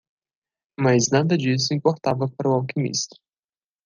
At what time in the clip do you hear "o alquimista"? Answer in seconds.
2.49-3.15